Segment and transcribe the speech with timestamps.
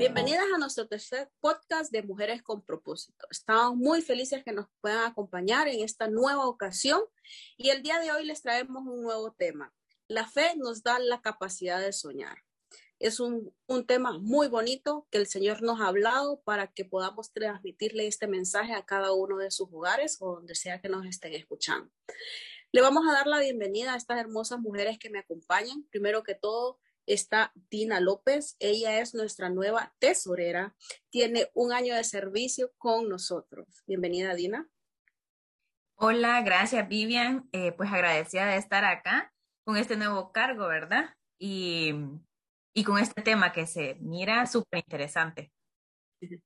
[0.00, 3.26] Bienvenidas a nuestro tercer podcast de Mujeres con Propósito.
[3.30, 7.02] Estamos muy felices que nos puedan acompañar en esta nueva ocasión
[7.58, 9.74] y el día de hoy les traemos un nuevo tema.
[10.08, 12.38] La fe nos da la capacidad de soñar.
[12.98, 17.30] Es un, un tema muy bonito que el Señor nos ha hablado para que podamos
[17.34, 21.34] transmitirle este mensaje a cada uno de sus hogares o donde sea que nos estén
[21.34, 21.92] escuchando.
[22.72, 25.84] Le vamos a dar la bienvenida a estas hermosas mujeres que me acompañan.
[25.90, 28.56] Primero que todo, está Dina López.
[28.58, 30.74] Ella es nuestra nueva tesorera.
[31.10, 33.82] Tiene un año de servicio con nosotros.
[33.86, 34.68] Bienvenida, Dina.
[35.96, 37.48] Hola, gracias, Vivian.
[37.52, 39.32] Eh, pues agradecida de estar acá
[39.64, 41.14] con este nuevo cargo, ¿verdad?
[41.38, 41.94] Y,
[42.74, 45.52] y con este tema que se mira súper interesante.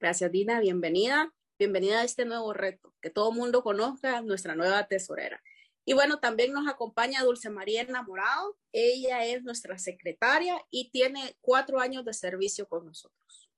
[0.00, 0.58] Gracias, Dina.
[0.60, 1.32] Bienvenida.
[1.58, 5.40] Bienvenida a este nuevo reto, que todo el mundo conozca nuestra nueva tesorera.
[5.84, 8.56] Y bueno, también nos acompaña Dulce María Enamorado.
[8.72, 13.50] Ella es nuestra secretaria y tiene cuatro años de servicio con nosotros.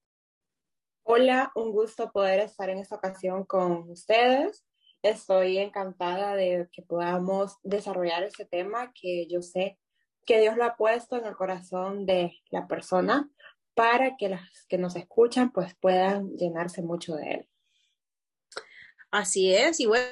[1.02, 4.65] Hola, un gusto poder estar en esta ocasión con ustedes.
[5.02, 9.79] Estoy encantada de que podamos desarrollar este tema que yo sé
[10.24, 13.29] que Dios lo ha puesto en el corazón de la persona
[13.74, 17.48] para que las que nos escuchan pues puedan llenarse mucho de él.
[19.10, 20.09] Así es, y bueno,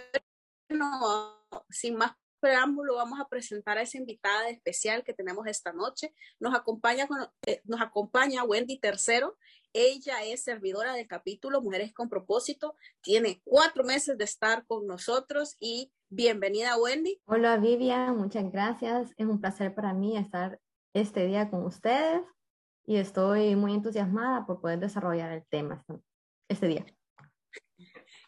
[1.71, 6.13] sin más preámbulo, vamos a presentar a esa invitada especial que tenemos esta noche.
[6.41, 7.07] Nos acompaña,
[7.47, 9.39] eh, nos acompaña Wendy Tercero.
[9.73, 12.75] Ella es servidora del capítulo Mujeres con Propósito.
[13.01, 17.23] Tiene cuatro meses de estar con nosotros y bienvenida, Wendy.
[17.27, 18.17] Hola, Vivian.
[18.17, 19.13] Muchas gracias.
[19.17, 20.59] Es un placer para mí estar
[20.95, 22.23] este día con ustedes
[22.85, 25.85] y estoy muy entusiasmada por poder desarrollar el tema
[26.49, 26.85] este día.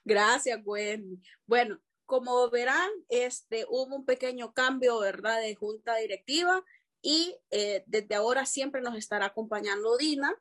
[0.04, 1.20] Gracias, Wendy.
[1.46, 6.64] Bueno, como verán, este, hubo un pequeño cambio, ¿verdad?, de junta directiva
[7.02, 10.34] y eh, desde ahora siempre nos estará acompañando Dina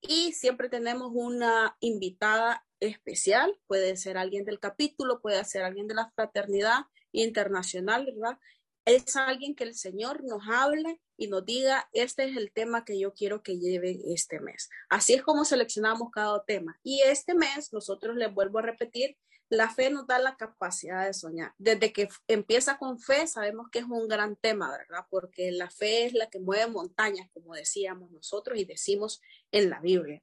[0.00, 5.94] y siempre tenemos una invitada especial, puede ser alguien del capítulo, puede ser alguien de
[5.94, 6.80] la fraternidad
[7.12, 8.38] internacional, ¿verdad?
[8.86, 12.98] Es alguien que el Señor nos hable y nos diga, este es el tema que
[12.98, 14.70] yo quiero que lleven este mes.
[14.88, 16.78] Así es como seleccionamos cada tema.
[16.82, 19.18] Y este mes, nosotros les vuelvo a repetir,
[19.50, 21.52] la fe nos da la capacidad de soñar.
[21.58, 25.04] Desde que empieza con fe, sabemos que es un gran tema, ¿verdad?
[25.10, 29.80] Porque la fe es la que mueve montañas, como decíamos nosotros y decimos en la
[29.80, 30.22] Biblia.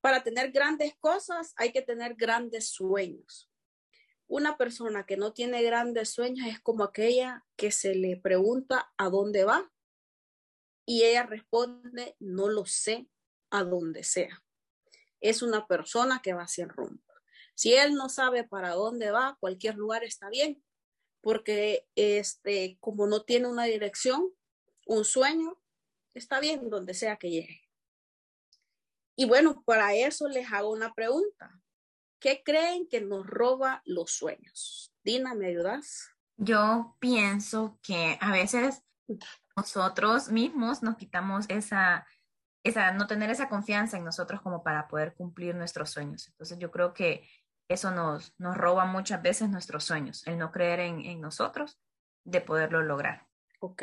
[0.00, 3.48] Para tener grandes cosas hay que tener grandes sueños.
[4.26, 9.10] Una persona que no tiene grandes sueños es como aquella que se le pregunta a
[9.10, 9.70] dónde va
[10.84, 13.08] y ella responde, no lo sé,
[13.50, 14.42] a dónde sea.
[15.20, 17.09] Es una persona que va sin rumbo.
[17.54, 20.62] Si él no sabe para dónde va, cualquier lugar está bien,
[21.20, 24.30] porque este, como no tiene una dirección,
[24.86, 25.60] un sueño,
[26.14, 27.62] está bien donde sea que llegue.
[29.16, 31.60] Y bueno, para eso les hago una pregunta.
[32.20, 34.94] ¿Qué creen que nos roba los sueños?
[35.02, 36.08] Dina, ¿me ayudas?
[36.36, 38.82] Yo pienso que a veces
[39.56, 42.06] nosotros mismos nos quitamos esa,
[42.62, 46.28] esa, no tener esa confianza en nosotros como para poder cumplir nuestros sueños.
[46.28, 47.28] Entonces yo creo que
[47.70, 51.78] eso nos, nos roba muchas veces nuestros sueños, el no creer en, en nosotros
[52.24, 53.28] de poderlo lograr.
[53.60, 53.82] Ok,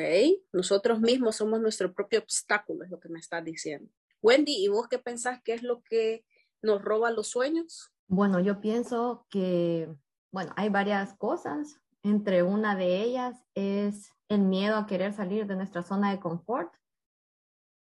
[0.52, 3.90] nosotros mismos somos nuestro propio obstáculo, es lo que me estás diciendo.
[4.22, 6.26] Wendy, ¿y vos qué pensás que es lo que
[6.62, 7.94] nos roba los sueños?
[8.08, 9.90] Bueno, yo pienso que,
[10.32, 11.80] bueno, hay varias cosas.
[12.04, 16.74] Entre una de ellas es el miedo a querer salir de nuestra zona de confort.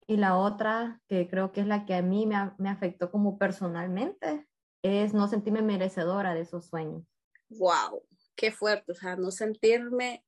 [0.07, 3.37] Y la otra, que creo que es la que a mí me, me afectó como
[3.37, 4.47] personalmente,
[4.83, 7.03] es no sentirme merecedora de esos sueños.
[7.49, 8.03] Wow,
[8.35, 10.23] qué fuerte, o sea, no sentirme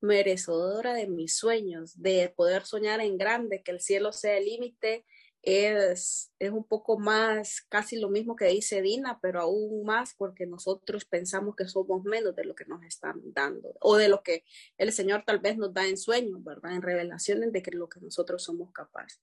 [0.00, 5.04] merecedora de mis sueños, de poder soñar en grande, que el cielo sea el límite,
[5.42, 10.46] es, es un poco más, casi lo mismo que dice Dina, pero aún más porque
[10.46, 14.44] nosotros pensamos que somos menos de lo que nos están dando o de lo que
[14.76, 16.74] el Señor tal vez nos da en sueños, ¿verdad?
[16.74, 19.20] En revelaciones de que lo que nosotros somos capaces.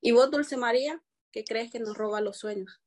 [0.00, 2.80] ¿Y vos, Dulce María, qué crees que nos roba los sueños?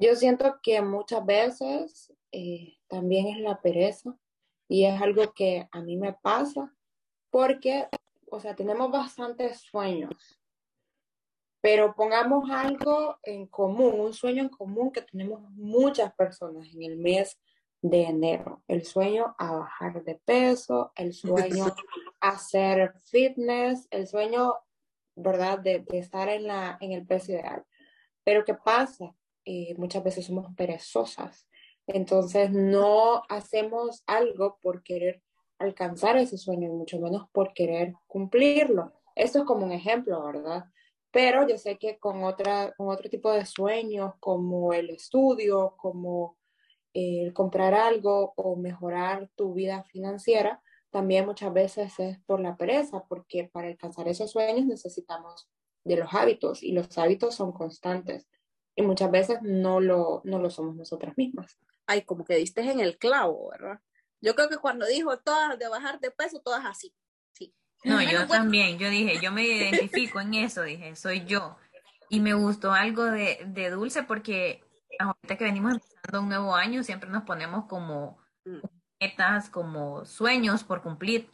[0.00, 4.16] Yo siento que muchas veces eh, también es la pereza
[4.68, 6.72] y es algo que a mí me pasa
[7.30, 7.88] porque,
[8.30, 10.40] o sea, tenemos bastantes sueños,
[11.60, 16.96] pero pongamos algo en común, un sueño en común que tenemos muchas personas en el
[16.96, 17.36] mes
[17.82, 18.62] de enero.
[18.68, 21.66] El sueño a bajar de peso, el sueño
[22.20, 24.54] a hacer fitness, el sueño,
[25.16, 27.64] ¿verdad?, de, de estar en, la, en el peso ideal.
[28.22, 29.12] Pero ¿qué pasa?
[29.50, 31.48] Eh, muchas veces somos perezosas.
[31.86, 35.22] Entonces no hacemos algo por querer
[35.58, 38.92] alcanzar ese sueño, mucho menos por querer cumplirlo.
[39.14, 40.66] Esto es como un ejemplo, ¿verdad?
[41.10, 46.36] pero yo sé que con, otra, con otro tipo de sueños como el estudio, como
[46.92, 53.04] el comprar algo o mejorar tu vida financiera, también muchas veces es por la pereza,
[53.08, 55.48] porque para alcanzar esos sueños necesitamos
[55.84, 58.26] de los hábitos y los hábitos son constantes
[58.78, 61.58] y muchas veces no lo, no lo somos nosotras mismas.
[61.84, 63.80] Ay, como que diste en el clavo, ¿verdad?
[64.20, 66.94] Yo creo que cuando dijo todas de bajar de peso, todas así.
[67.32, 67.52] Sí.
[67.82, 71.56] No, yo también, yo dije, yo me identifico en eso, dije, soy yo.
[72.08, 74.62] Y me gustó algo de, de Dulce porque
[75.00, 78.60] ahorita que venimos empezando un nuevo año, siempre nos ponemos como mm.
[79.00, 81.28] metas, como sueños por cumplir.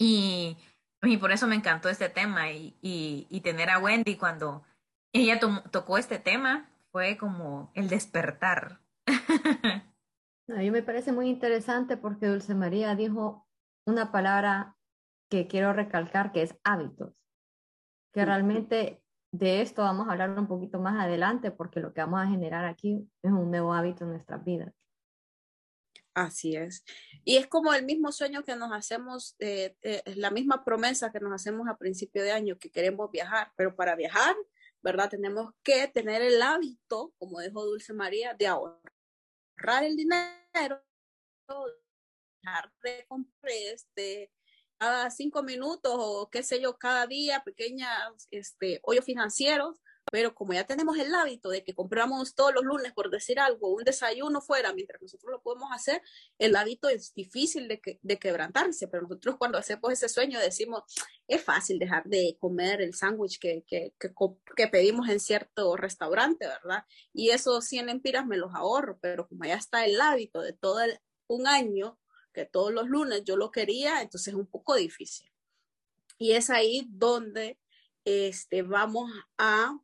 [0.00, 0.56] Y,
[1.02, 4.64] y por eso me encantó este tema y, y, y tener a Wendy cuando
[5.20, 5.40] ella
[5.70, 8.80] tocó este tema, fue como el despertar.
[10.48, 13.46] A mí me parece muy interesante porque Dulce María dijo
[13.84, 14.76] una palabra
[15.28, 17.14] que quiero recalcar, que es hábitos,
[18.12, 19.02] que realmente
[19.32, 22.64] de esto vamos a hablar un poquito más adelante porque lo que vamos a generar
[22.64, 24.72] aquí es un nuevo hábito en nuestras vidas.
[26.14, 26.82] Así es.
[27.24, 31.20] Y es como el mismo sueño que nos hacemos, eh, eh, la misma promesa que
[31.20, 34.34] nos hacemos a principio de año, que queremos viajar, pero para viajar,
[34.82, 35.10] ¿verdad?
[35.10, 40.82] Tenemos que tener el hábito, como dijo Dulce María, de ahorrar el dinero,
[42.42, 44.30] dejar de comprar este,
[44.78, 50.52] cada cinco minutos o qué sé yo, cada día, pequeñas este, hoyos financieros, pero como
[50.52, 54.40] ya tenemos el hábito de que compramos todos los lunes, por decir algo, un desayuno
[54.40, 56.00] fuera, mientras nosotros lo podemos hacer,
[56.38, 60.82] el hábito es difícil de, que, de quebrantarse, pero nosotros cuando hacemos ese sueño decimos,
[61.26, 64.12] es fácil dejar de comer el sándwich que, que, que,
[64.56, 66.84] que, pedimos en cierto restaurante, ¿verdad?
[67.12, 70.80] Y esos 100 empiras me los ahorro, pero como ya está el hábito de todo
[71.28, 71.98] un año
[72.32, 75.30] que todos los lunes yo lo quería, entonces es un poco difícil.
[76.18, 77.58] Y es ahí donde
[78.04, 79.76] este, vamos a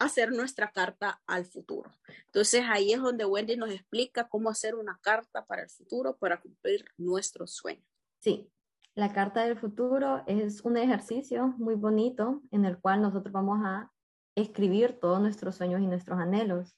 [0.00, 1.92] hacer nuestra carta al futuro.
[2.26, 6.40] Entonces ahí es donde Wendy nos explica cómo hacer una carta para el futuro para
[6.40, 7.84] cumplir nuestros sueños.
[8.18, 8.50] Sí,
[8.94, 13.92] la carta del futuro es un ejercicio muy bonito en el cual nosotros vamos a
[14.36, 16.74] escribir todos nuestros sueños y nuestros anhelos.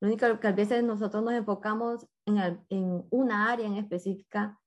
[0.00, 4.58] Lo único que a veces nosotros nos enfocamos en, una área en específica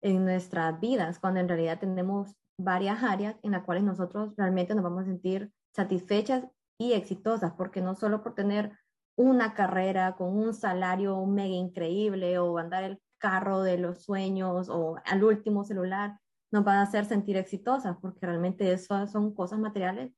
[0.00, 4.84] en nuestras vidas, cuando en realidad tenemos varias áreas en las cuales nosotros realmente nos
[4.84, 6.44] vamos a sentir satisfechas
[6.78, 8.78] y exitosas, porque no solo por tener
[9.16, 14.96] una carrera con un salario mega increíble o andar el carro de los sueños o
[15.04, 16.20] al último celular,
[16.52, 20.12] nos van a hacer sentir exitosas, porque realmente eso son cosas materiales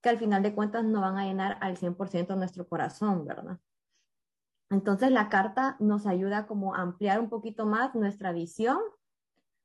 [0.00, 3.58] que al final de cuentas no van a llenar al 100% nuestro corazón, ¿verdad?
[4.70, 8.78] Entonces la carta nos ayuda como a ampliar un poquito más nuestra visión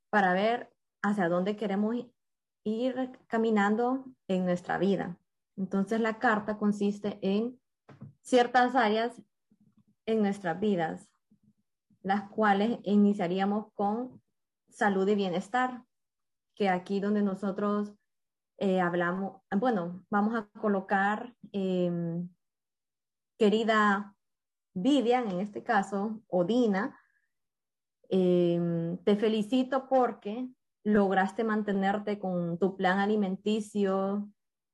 [0.09, 0.73] para ver
[1.03, 1.95] hacia dónde queremos
[2.63, 5.18] ir caminando en nuestra vida.
[5.59, 7.59] Entonces la carta consiste en
[8.21, 9.21] ciertas áreas
[10.05, 11.11] en nuestras vidas,
[12.01, 14.21] las cuales iniciaríamos con
[14.69, 15.83] salud y bienestar,
[16.55, 17.93] que aquí donde nosotros
[18.57, 22.29] eh, hablamos, bueno, vamos a colocar, em,
[23.37, 24.15] querida
[24.73, 26.97] Vivian, en este caso, o Dina,
[28.09, 30.49] em, te felicito porque
[30.85, 34.29] lograste mantenerte con tu plan alimenticio,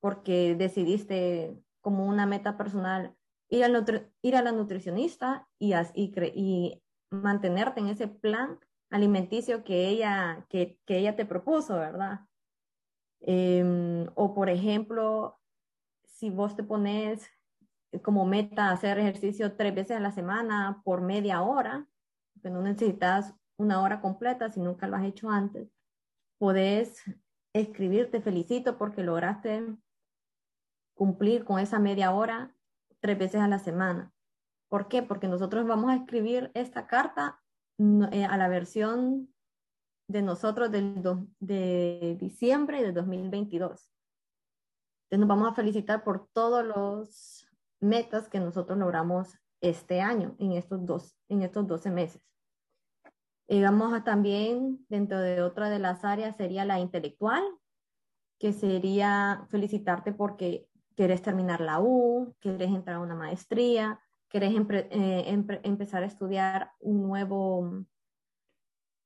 [0.06, 3.16] porque decidiste como una meta personal
[3.50, 8.60] ir, al ir a la nutricionista y, y, mantenerte en ese plan
[8.92, 12.20] alimenticio que ella, que, que ella te propuso, ¿verdad?
[13.20, 15.40] Em, o por ejemplo,
[16.04, 17.28] si vos te pones
[18.04, 21.88] como meta hacer ejercicio tres veces a la semana por media hora,
[22.44, 25.68] que no necesitas una hora completa si nunca lo has hecho antes,
[26.38, 27.04] podés
[27.54, 29.76] escribir, te felicito porque lograste
[30.96, 32.56] cumplir con esa media hora
[33.00, 34.12] tres veces a la semana.
[34.70, 35.04] ¿Por qué?
[35.04, 37.40] Porque nosotros vamos a escribir esta carta
[38.12, 39.32] eh, a la versión
[40.08, 41.02] de nosotros del
[41.40, 43.92] de diciembre de 2022.
[45.06, 47.48] Entonces nos vamos a felicitar por todos los
[47.80, 52.22] metas que nosotros logramos este año, en estos, dos, en estos 12 meses.
[53.48, 57.44] Y vamos a también, dentro de otra de las áreas, sería la intelectual,
[58.40, 64.00] que sería felicitarte porque quieres terminar la U, quieres entrar a una maestría,
[64.30, 67.60] quieres eh, empezar a estudiar un nuevo,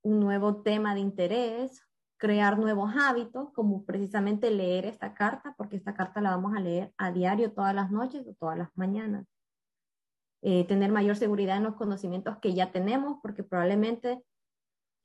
[0.04, 1.84] un nuevo tema de interés,
[2.18, 6.94] crear nuevos hábitos, como precisamente leer esta carta, porque esta carta la vamos a leer
[6.98, 9.26] a diario todas las noches o todas las mañanas.
[10.42, 14.24] Eh, tener mayor seguridad en los conocimientos que ya tenemos, porque probablemente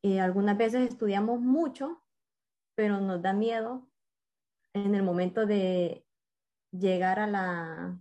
[0.02, 2.02] eh, algunas veces estudiamos mucho,
[2.76, 3.88] pero nos da miedo
[4.74, 6.04] en el momento de
[6.78, 7.98] llegar a la,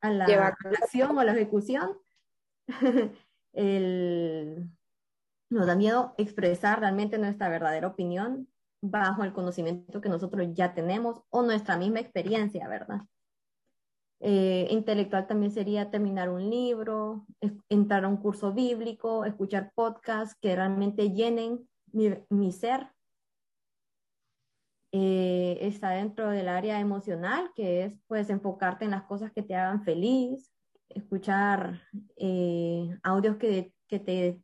[0.00, 1.98] a la acción o la ejecución,
[5.50, 8.48] nos da miedo expresar realmente nuestra verdadera opinión
[8.80, 13.02] bajo el conocimiento que nosotros ya tenemos o nuestra misma experiencia, ¿verdad?
[14.24, 17.26] Eh, intelectual también sería terminar un libro,
[17.68, 22.91] entrar a un curso bíblico, escuchar podcasts que realmente llenen mi, ser.
[24.94, 29.54] Eh, está dentro del área emocional, que es pues enfocarte en las cosas que te
[29.54, 30.52] hagan feliz,
[30.90, 31.80] escuchar
[32.16, 34.42] eh, audios que, que te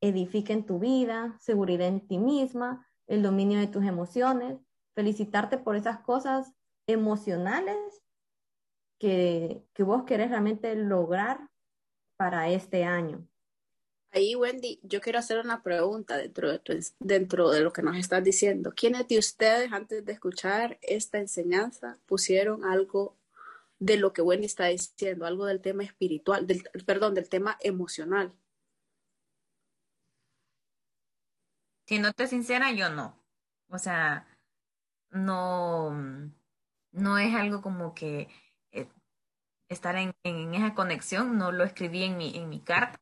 [0.00, 4.58] edifiquen tu vida, seguridad en ti misma, el dominio de tus emociones,
[4.96, 6.52] felicitarte por esas cosas
[6.88, 8.02] emocionales
[8.98, 11.48] que, que vos querés realmente lograr
[12.16, 13.28] para este año.
[14.14, 18.74] Ahí, Wendy, yo quiero hacer una pregunta dentro de, lo que nos estás diciendo.
[18.76, 23.16] ¿Quiénes de ustedes, antes de escuchar esta enseñanza, pusieron algo
[23.78, 26.46] de lo que Wendy está diciendo, algo del tema espiritual,
[26.84, 28.34] perdón, del tema emocional?
[31.86, 33.18] Siéndote sincera, yo no.
[33.68, 34.26] O sea,
[35.10, 35.90] no,
[36.92, 38.28] no es algo como que
[38.72, 38.88] eh,
[39.70, 43.01] estar en, en, esa conexión, no lo escribí en mi, en mi carta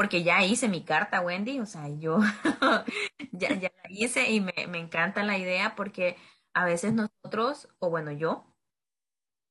[0.00, 2.20] porque ya hice mi carta, Wendy, o sea, yo
[3.32, 6.16] ya, la hice y me, encanta la idea porque
[6.54, 8.46] a veces nosotros, o bueno, yo,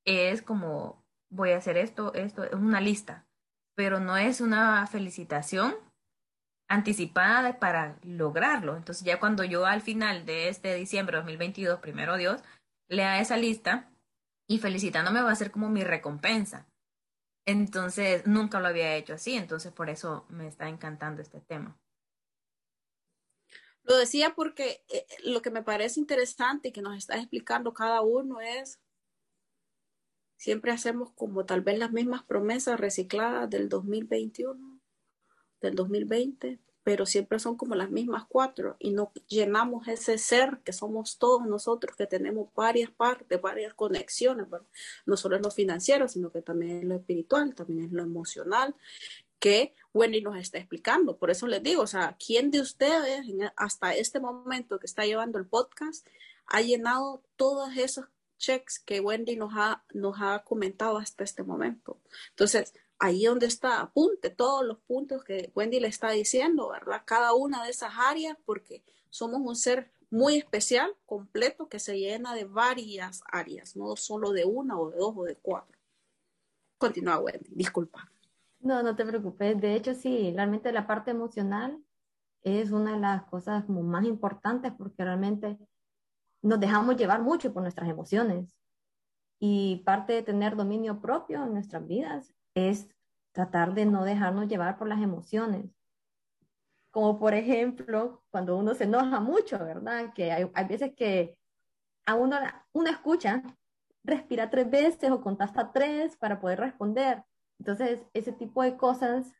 [0.05, 3.27] es como, voy a hacer esto, esto, es una lista,
[3.75, 5.75] pero no es una felicitación
[6.67, 8.75] anticipada para lograrlo.
[8.75, 12.41] Entonces ya cuando yo al final de este diciembre de 2022, primero Dios,
[12.87, 13.91] lea esa lista
[14.47, 16.65] y felicitándome va a ser como mi recompensa.
[17.49, 21.79] Entonces, nunca lo había hecho así, entonces por eso me está encantando este tema.
[23.81, 28.01] Lo decía porque eh, lo que me parece interesante y que nos está explicando cada
[28.01, 28.79] uno es,
[30.37, 34.79] siempre hacemos como tal vez las mismas promesas recicladas del 2021,
[35.59, 40.73] del 2020, pero siempre son como las mismas cuatro y no llenamos ese ser que
[40.73, 44.47] somos todos nosotros, que tenemos varias partes, varias conexiones,
[45.05, 48.75] no solo en lo financiero, sino que también en lo espiritual, también en lo emocional,
[49.37, 51.15] que Wendy nos está explicando.
[51.15, 53.23] Por eso les digo, o sea, ¿quién de ustedes
[53.55, 56.07] hasta este momento que está llevando el podcast
[56.47, 58.05] ha llenado todos esos
[58.39, 61.99] checks que Wendy nos ha, nos ha comentado hasta este momento?
[62.31, 67.01] Entonces, ahí donde está, apunte todos los puntos que Wendy le está diciendo, ¿verdad?
[67.05, 72.35] Cada una de esas áreas, porque somos un ser muy especial, completo, que se llena
[72.35, 75.77] de varias áreas, no solo de una o de dos o de cuatro.
[76.77, 78.11] Continúa, Wendy, disculpa.
[78.59, 79.59] No, no te preocupes.
[79.59, 81.81] De hecho, sí, realmente la parte emocional
[82.41, 85.57] es una de las cosas como más importantes porque realmente
[86.41, 88.55] nos dejamos llevar mucho por nuestras emociones.
[89.39, 92.33] Y parte de tener dominio propio en nuestras vidas
[92.67, 92.87] es
[93.31, 95.65] tratar de no dejarnos llevar por las emociones.
[96.91, 100.11] Como por ejemplo, cuando uno se enoja mucho, ¿verdad?
[100.13, 101.37] Que hay, hay veces que
[102.05, 102.37] a uno,
[102.73, 103.43] uno escucha,
[104.03, 107.23] respira tres veces o contasta tres para poder responder.
[107.59, 109.31] Entonces, ese tipo de cosas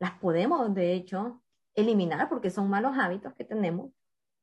[0.00, 1.42] las podemos, de hecho,
[1.74, 3.92] eliminar porque son malos hábitos que tenemos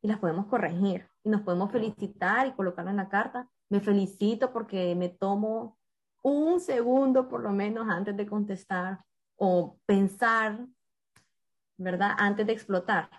[0.02, 1.10] y las podemos corregir.
[1.24, 3.50] Y nos podemos felicitar y colocarlo en la carta.
[3.70, 5.78] Me felicito porque me tomo
[6.32, 9.00] un segundo por lo menos antes de contestar
[9.36, 10.66] o pensar,
[11.78, 12.16] ¿verdad?
[12.18, 13.12] Antes de explotar.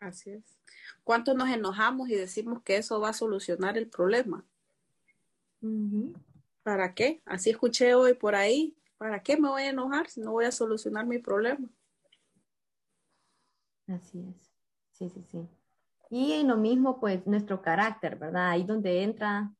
[0.00, 0.58] Así es.
[1.04, 4.46] ¿Cuánto nos enojamos y decimos que eso va a solucionar el problema?
[6.62, 7.20] ¿Para qué?
[7.26, 8.74] Así escuché hoy por ahí.
[8.96, 11.68] ¿Para qué me voy a enojar si no voy a solucionar mi problema?
[13.86, 14.50] Así es.
[14.92, 15.46] Sí, sí, sí.
[16.08, 18.48] Y en lo mismo, pues nuestro carácter, ¿verdad?
[18.48, 19.52] Ahí donde entra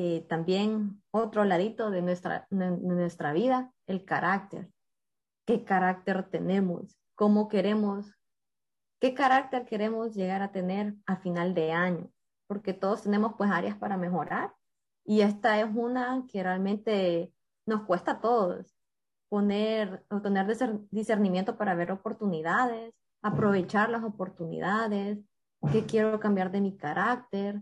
[0.00, 4.70] eh, también otro ladito de nuestra, de nuestra vida, el carácter.
[5.44, 6.96] ¿Qué carácter tenemos?
[7.16, 8.14] ¿Cómo queremos?
[9.00, 12.12] ¿Qué carácter queremos llegar a tener a final de año?
[12.46, 14.54] Porque todos tenemos pues áreas para mejorar
[15.04, 17.32] y esta es una que realmente
[17.66, 18.72] nos cuesta a todos
[19.28, 20.46] poner o tener
[20.92, 25.18] discernimiento para ver oportunidades, aprovechar las oportunidades,
[25.72, 27.60] qué quiero cambiar de mi carácter,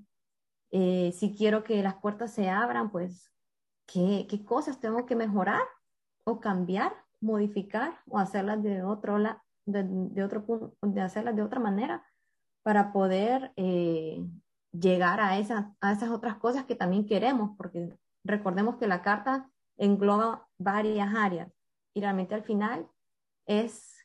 [0.70, 3.30] eh, si quiero que las puertas se abran, pues,
[3.86, 5.62] ¿qué, ¿qué, cosas tengo que mejorar
[6.24, 9.18] o cambiar, modificar o hacerlas de otro,
[9.64, 12.04] de, de otro punto, de hacerlas de otra manera
[12.62, 14.24] para poder eh,
[14.72, 19.48] llegar a, esa, a esas otras cosas que también queremos, porque recordemos que la carta
[19.76, 21.52] engloba varias áreas
[21.94, 22.88] y realmente al final
[23.46, 23.96] es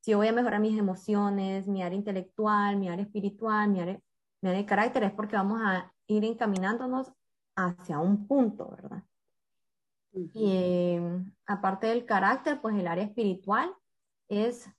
[0.00, 3.98] si voy a mejorar mis emociones, mi área intelectual, mi área espiritual, mi área
[4.42, 7.12] mi área de carácter es porque vamos a ir encaminándonos
[7.56, 9.02] hacia un punto, ¿verdad?
[10.12, 13.74] Y eh, aparte del carácter, pues el área espiritual
[14.28, 14.70] es,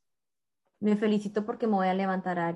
[0.79, 2.53] me felicito porque me voy a levantar a,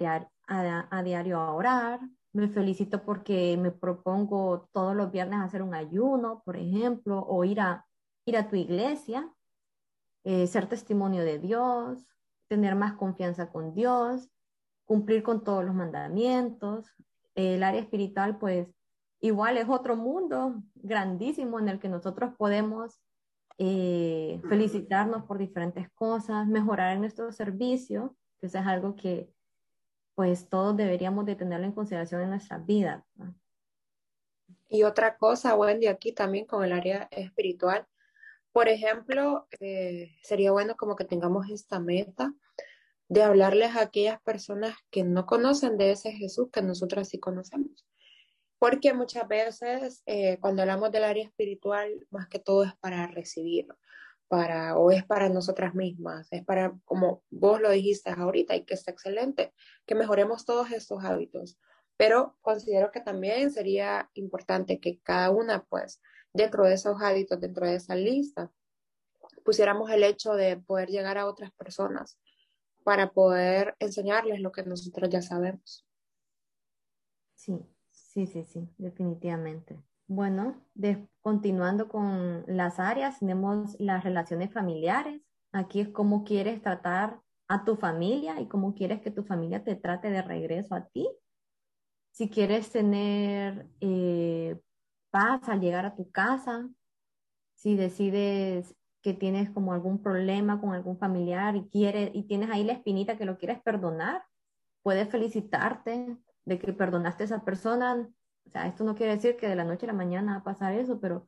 [0.47, 1.99] a, diario a orar,
[2.31, 7.59] me felicito porque me propongo todos los viernes hacer un ayuno, por ejemplo, o ir
[7.59, 7.85] a,
[8.25, 9.29] ir a tu iglesia,
[10.23, 12.07] eh, ser testimonio de Dios,
[12.47, 14.29] tener más confianza con Dios,
[14.85, 16.93] cumplir con todos los mandamientos.
[17.39, 18.67] El área espiritual, pues,
[19.21, 22.99] igual es otro mundo grandísimo en el que nosotros podemos
[23.57, 29.29] eh, felicitarnos por diferentes cosas, mejorar en nuestro servicio, que eso es algo que
[30.15, 33.05] pues todos deberíamos de tenerlo en consideración en nuestra vida.
[34.67, 37.87] Y otra cosa, Wendy, aquí también con el área espiritual,
[38.51, 42.33] por ejemplo, eh, sería bueno como que tengamos esta meta
[43.09, 47.85] de hablarles a aquellas personas que no conocen de ese Jesús que nosotros sí conocemos.
[48.59, 53.77] Porque muchas veces eh, cuando hablamos del área espiritual, más que todo es para recibirlo,
[54.27, 58.75] para, o es para nosotras mismas, es para, como vos lo dijiste ahorita y que
[58.75, 59.53] está excelente,
[59.87, 61.57] que mejoremos todos estos hábitos.
[61.97, 65.99] Pero considero que también sería importante que cada una, pues,
[66.31, 68.51] dentro de esos hábitos, dentro de esa lista,
[69.43, 72.19] pusiéramos el hecho de poder llegar a otras personas
[72.89, 75.85] para poder enseñarles lo que nosotros ya sabemos.
[77.35, 79.79] Sí, Sí, sí, sí, definitivamente.
[80.07, 80.59] Bueno,
[81.21, 85.21] continuando con las áreas, tenemos las relaciones familiares.
[85.51, 89.75] Aquí es cómo quieres tratar a tu familia y cómo quieres que tu familia te
[89.75, 91.07] trate de regreso a ti.
[92.09, 94.59] Si quieres tener eh,
[95.11, 96.67] paz al llegar a tu casa,
[97.53, 102.63] si decides que tienes como algún problema con algún familiar y, quieres, y tienes ahí
[102.63, 104.23] la espinita que lo quieres perdonar,
[104.83, 108.09] puedes felicitarte de que perdonaste a esa persona.
[108.45, 110.43] O sea, esto no quiere decir que de la noche a la mañana va a
[110.43, 111.27] pasar eso, pero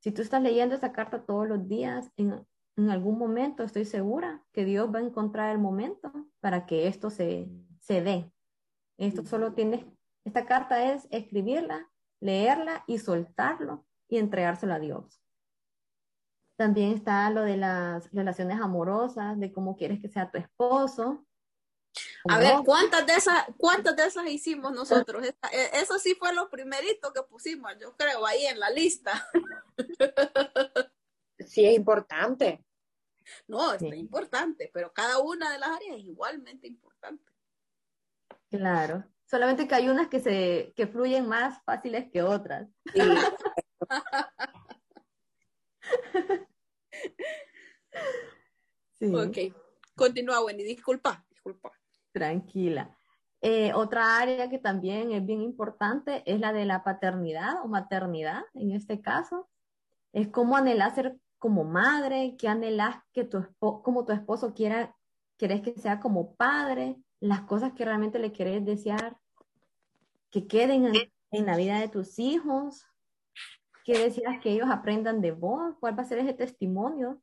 [0.00, 4.42] si tú estás leyendo esa carta todos los días, en, en algún momento estoy segura
[4.52, 7.48] que Dios va a encontrar el momento para que esto se,
[7.80, 8.32] se dé.
[8.98, 9.84] Esto solo tienes,
[10.24, 15.22] esta carta es escribirla, leerla y soltarlo y entregárselo a Dios.
[16.60, 21.24] También está lo de las relaciones amorosas, de cómo quieres que sea tu esposo,
[22.28, 25.26] a ver, ¿cuántas de esas, cuántas de esas hicimos nosotros?
[25.26, 25.34] E,
[25.72, 29.26] eso sí fue lo primerito que pusimos, yo creo, ahí en la lista.
[31.38, 32.62] Sí, es importante.
[33.48, 37.32] No, es importante, pero cada una de las áreas es igualmente importante.
[38.50, 42.68] Claro, solamente que hay unas que se que fluyen más fáciles que otras.
[42.92, 43.00] Sí.
[49.02, 49.38] Ok,
[49.94, 51.72] continúa, Wendy, disculpa, disculpa.
[52.12, 52.94] Tranquila.
[53.40, 58.42] Eh, otra área que también es bien importante es la de la paternidad o maternidad,
[58.52, 59.48] en este caso.
[60.12, 64.94] Es cómo anhelas ser como madre, qué anhelas que tu esposo, como tu esposo quiera,
[65.38, 69.16] querés que sea como padre, las cosas que realmente le querés desear
[70.30, 70.94] que queden en,
[71.30, 72.86] en la vida de tus hijos,
[73.90, 77.20] qué deseas que ellos aprendan de vos, cuál va a ser ese testimonio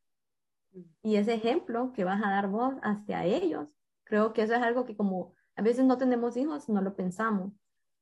[1.01, 3.77] y ese ejemplo que vas a dar vos hacia ellos
[4.07, 7.51] Creo que eso es algo que como a veces no tenemos hijos, no lo pensamos,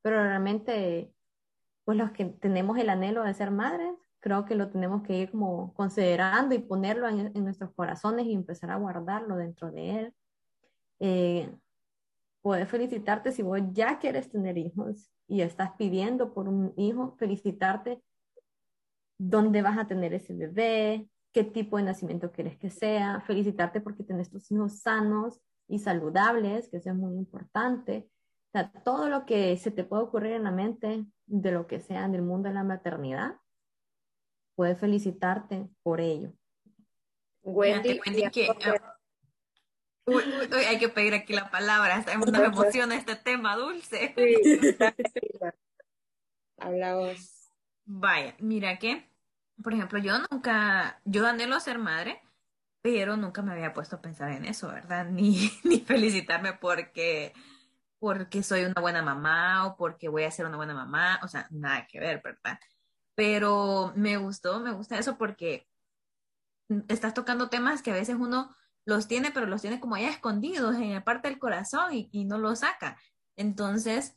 [0.02, 1.12] pero realmente,
[1.84, 5.30] pues los que tenemos el anhelo de ser madres, creo que lo tenemos que ir
[5.32, 10.14] como considerando y ponerlo en, nuestros corazones y empezar a guardarlo dentro de él.
[11.00, 11.52] Eh,
[12.40, 18.00] poder felicitarte si vos ya quieres tener hijos y estás pidiendo por un hijo, felicitarte
[19.18, 24.04] dónde vas a tener ese bebé, qué tipo de nacimiento quieres que sea, felicitarte porque
[24.04, 28.08] tienes tus hijos sanos, y saludables, que eso es muy importante.
[28.48, 31.80] O sea, todo lo que se te puede ocurrir en la mente de lo que
[31.80, 33.36] sea en el mundo de la maternidad,
[34.54, 36.32] puedes felicitarte por ello.
[37.42, 38.00] Wendy,
[38.30, 38.98] que, ah,
[40.68, 42.28] hay que pedir aquí la palabra, nos
[42.74, 44.14] emociona este tema dulce.
[44.16, 44.58] Sí,
[46.58, 47.35] Hablamos.
[47.86, 49.08] Vaya, mira que,
[49.62, 52.20] por ejemplo, yo nunca, yo anhelo ser madre,
[52.82, 55.06] pero nunca me había puesto a pensar en eso, ¿verdad?
[55.10, 57.32] Ni, ni felicitarme porque,
[57.98, 61.46] porque soy una buena mamá o porque voy a ser una buena mamá, o sea,
[61.50, 62.58] nada que ver, ¿verdad?
[63.14, 65.68] Pero me gustó, me gusta eso porque
[66.88, 70.76] estás tocando temas que a veces uno los tiene, pero los tiene como ya escondidos
[70.76, 72.96] en la parte del corazón y, no los saca.
[73.36, 74.16] Entonces,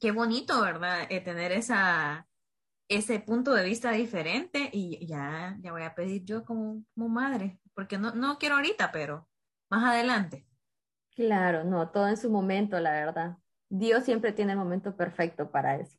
[0.00, 1.06] qué bonito, ¿verdad?
[1.10, 2.26] Eh, tener esa,
[2.88, 7.62] ese punto de vista diferente y ya, ya voy a pedir yo como, como madre
[7.74, 9.28] porque no, no quiero ahorita, pero
[9.70, 10.46] más adelante.
[11.14, 13.36] Claro, no, todo en su momento, la verdad.
[13.68, 15.96] Dios siempre tiene el momento perfecto para eso.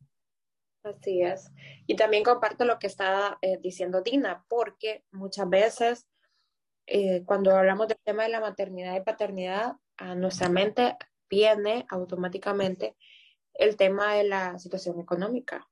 [0.83, 1.51] Así es.
[1.87, 6.07] Y también comparto lo que estaba eh, diciendo Dina, porque muchas veces
[6.87, 10.97] eh, cuando hablamos del tema de la maternidad y paternidad, a nuestra mente
[11.29, 12.95] viene automáticamente
[13.53, 15.67] el tema de la situación económica.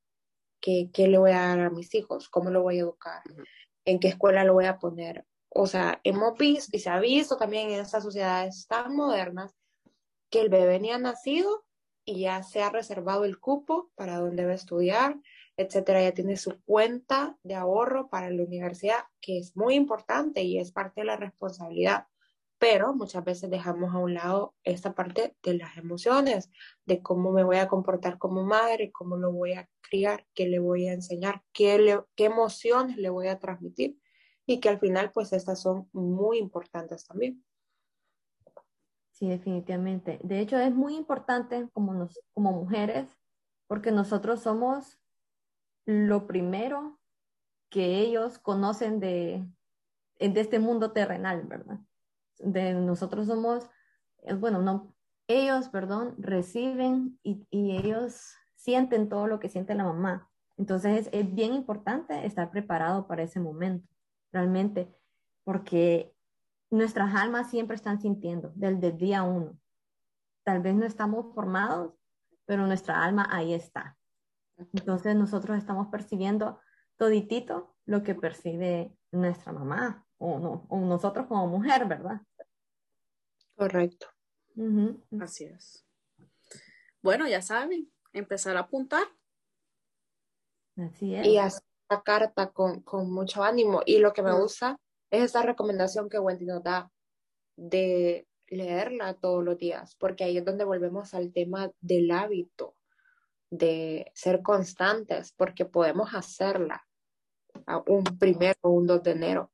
[0.61, 2.29] ¿Qué, ¿Qué, le voy a dar a mis hijos?
[2.29, 3.23] ¿Cómo lo voy a educar?
[3.83, 5.25] ¿En qué escuela lo voy a poner?
[5.49, 9.53] O sea, hemos visto y se ha visto también en estas sociedades tan modernas
[10.29, 11.65] que el bebé ni ha nacido
[12.05, 15.19] y ya se ha reservado el cupo para donde va a estudiar,
[15.57, 20.57] etcétera, ya tiene su cuenta de ahorro para la universidad, que es muy importante y
[20.57, 22.07] es parte de la responsabilidad.
[22.61, 26.51] Pero muchas veces dejamos a un lado esta parte de las emociones,
[26.85, 30.59] de cómo me voy a comportar como madre, cómo lo voy a criar, qué le
[30.59, 33.97] voy a enseñar, qué, emociones le voy a transmitir
[34.45, 37.43] y que al final pues estas son muy importantes también.
[39.09, 40.19] Sí, definitivamente.
[40.21, 43.09] De hecho, es muy importante como, nos, como mujeres,
[43.65, 44.99] porque nosotros somos
[45.85, 46.99] lo primero
[47.71, 49.43] que ellos conocen de,
[50.19, 51.79] de este mundo terrenal, ¿verdad?
[52.43, 53.69] De nosotros somos,
[54.23, 54.93] eh, bueno, no,
[55.27, 60.29] ellos, perdón, reciben y, y ellos sienten todo lo que siente la mamá.
[60.57, 63.87] Entonces es bien importante estar preparado para ese momento,
[64.31, 64.93] realmente,
[65.43, 66.13] porque
[66.69, 69.57] nuestras almas siempre están sintiendo desde el día uno.
[70.43, 71.93] Tal vez no estamos formados,
[72.45, 73.97] pero nuestra alma ahí está.
[74.73, 76.59] Entonces nosotros estamos percibiendo
[76.97, 82.21] toditito lo que percibe nuestra mamá o, no, o nosotros como mujer, ¿verdad?
[83.61, 84.07] Correcto.
[85.19, 85.85] Así es.
[87.03, 89.03] Bueno, ya saben, empezar a apuntar.
[90.77, 91.27] Así es.
[91.27, 93.83] Y hacer la carta con, con mucho ánimo.
[93.85, 94.79] Y lo que me gusta
[95.11, 96.91] es esa recomendación que Wendy nos da
[97.55, 102.75] de leerla todos los días, porque ahí es donde volvemos al tema del hábito,
[103.51, 106.83] de ser constantes, porque podemos hacerla
[107.67, 109.51] a un primero o un 2 de enero,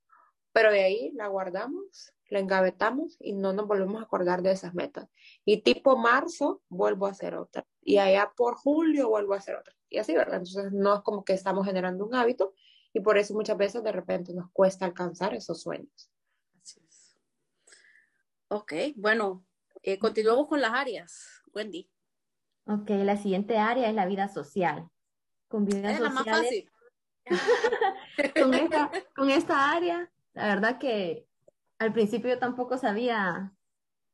[0.54, 4.74] pero de ahí la guardamos, la engavetamos y no nos volvemos a acordar de esas
[4.74, 5.08] metas.
[5.46, 9.74] Y tipo marzo vuelvo a hacer otra, y allá por julio vuelvo a hacer otra,
[9.90, 10.38] y así, ¿verdad?
[10.38, 12.54] Entonces no es como que estamos generando un hábito,
[12.94, 16.12] y por eso muchas veces de repente nos cuesta alcanzar esos sueños.
[16.62, 17.18] Así es.
[18.50, 19.46] Ok, bueno,
[19.84, 21.90] eh, continuamos con las áreas, Wendy.
[22.66, 24.90] Ok, la siguiente área es la vida social.
[25.48, 26.70] Con vida es la más fácil.
[28.36, 31.27] con, esta, con esta área, la verdad que
[31.80, 33.54] al principio yo tampoco sabía,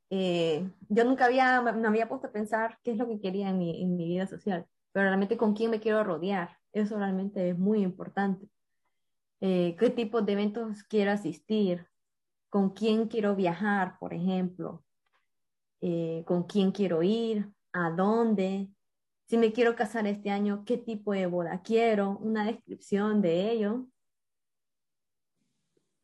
[0.10, 3.58] eh, yo nunca había, me había puesto a pensar qué es lo que quería en
[3.58, 8.47] mi, vida social, pero realmente con quién me quiero rodear, eso realmente es muy importante.
[9.41, 11.88] Eh, qué tipo de eventos quiero asistir,
[12.49, 14.84] con quién quiero viajar, por ejemplo,
[15.82, 18.69] eh, con quién quiero ir, a dónde,
[19.26, 23.88] si me quiero casar este año, qué tipo de boda quiero, una descripción de ello.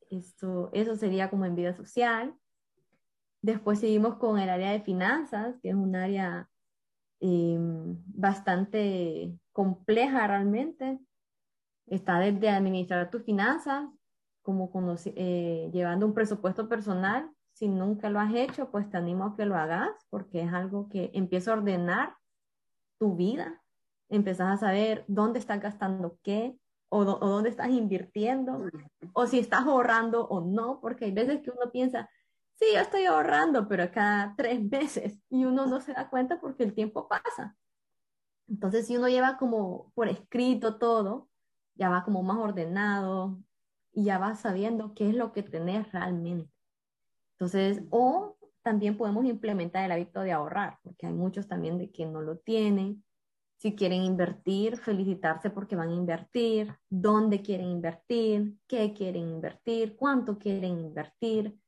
[0.10, 2.36] Esto, eso sería como en vida social.
[3.42, 6.50] Después seguimos con el área de finanzas, que es un área
[7.20, 11.00] em, bastante compleja realmente,
[11.90, 13.90] Está desde administrar tus finanzas,
[14.44, 14.72] como
[15.06, 17.30] eh, llevando un presupuesto personal.
[17.54, 20.88] Si nunca lo has hecho, pues te animo a que lo hagas porque es algo
[20.88, 22.16] que empieza a ordenar
[23.00, 23.62] tu vida.
[24.08, 26.58] Empiezas a saber dónde estás gastando qué
[26.90, 28.70] o, o dónde estás invirtiendo
[29.14, 32.10] o si estás ahorrando o no, porque hay veces que uno piensa,
[32.56, 36.64] sí, yo estoy ahorrando, pero cada tres meses y uno no se da cuenta porque
[36.64, 37.56] el tiempo pasa.
[38.48, 41.30] Entonces, si uno lleva como por escrito todo,
[41.76, 43.40] ya va como más ordenado
[43.94, 46.52] y ya va sabiendo qué es lo que tenés realmente.
[47.34, 52.06] Entonces, o también podemos implementar el hábito de ahorrar, porque hay muchos también de que
[52.06, 53.04] no lo tienen.
[53.60, 60.38] Si quieren invertir, felicitarse porque van a invertir, dónde quieren invertir, qué quieren invertir, cuánto
[60.38, 61.60] quieren invertir,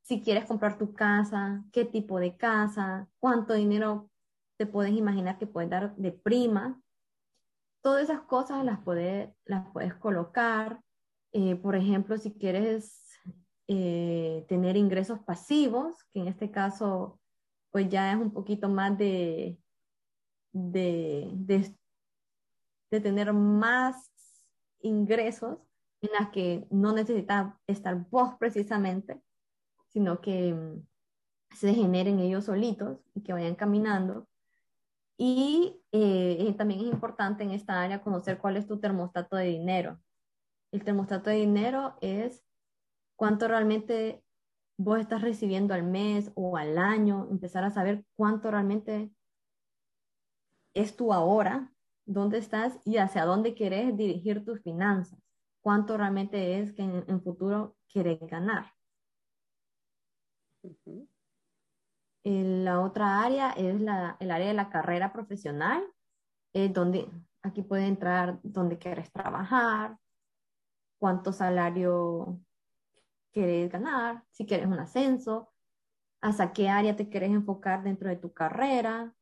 [0.00, 4.08] si quieres comprar tu casa, qué tipo de casa, cuánto dinero
[4.56, 6.80] te puedes imaginar que puedes dar de prima
[7.82, 10.80] todas esas cosas las, puede, las puedes colocar.
[11.32, 13.02] Eh, por ejemplo, si quieres
[13.68, 17.18] eh, tener ingresos pasivos, que en este caso
[17.70, 19.56] pues ya es un poquito más de,
[20.52, 24.10] de, de, tener más
[24.80, 25.58] ingresos
[26.00, 29.20] en las que no necesitas estar vos precisamente,
[29.88, 30.86] sino que mm,
[31.54, 34.26] se generen ellos solitos y que vayan caminando
[35.22, 40.00] y eh, también es importante en esta área conocer cuál es tu termostato de dinero.
[40.72, 42.42] El termostato de dinero es
[43.16, 44.24] cuánto realmente
[44.78, 49.10] vos estás recibiendo al mes o al año, empezar a saber cuánto realmente
[50.74, 51.72] es tu ahora,
[52.04, 55.18] dónde estás y hacia dónde quieres dirigir tus finanzas.
[55.60, 58.72] Cuánto realmente es que en, en futuro quieres ganar.
[62.22, 65.82] La otra área es la, el área de la carrera profesional,
[66.52, 67.08] donde
[67.42, 69.96] aquí puede entrar dónde quieres trabajar,
[70.98, 72.40] cuánto salario
[73.32, 75.52] quieres ganar, si quieres un ascenso,
[76.20, 79.14] hasta qué área te quieres enfocar dentro de tu carrera,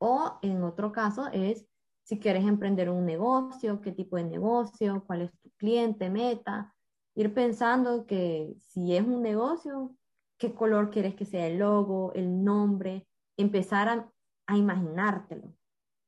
[0.00, 1.66] o en otro caso es
[2.02, 6.74] si quieres emprender un negocio, qué tipo de negocio, cuál es tu cliente, meta,
[7.14, 9.94] ir pensando que si es un negocio,
[10.38, 14.10] qué color quieres que sea el logo, el nombre, empezar a,
[14.46, 15.54] a imaginártelo.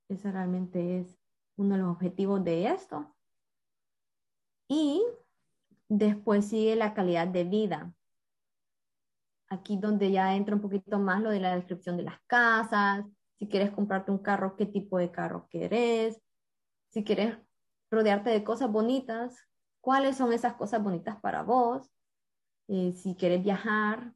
[0.09, 1.17] Ese realmente es
[1.55, 3.15] uno de los objetivos de esto.
[4.67, 5.03] Y
[5.87, 7.93] después sigue la calidad de vida.
[9.49, 13.05] Aquí donde ya entra un poquito más lo de la descripción de las casas,
[13.43, 16.17] si quieres comprarte un carro, qué tipo de carro querés,
[16.91, 17.37] si quieres
[17.91, 19.35] rodearte de cosas bonitas,
[19.81, 21.91] cuáles son esas cosas bonitas para vos,
[22.69, 24.13] eh, si quieres viajar